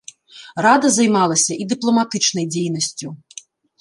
Рада 0.65 0.89
займалася 0.95 1.53
і 1.65 1.67
дыпламатычнай 1.73 2.45
дзейнасцю. 2.57 3.07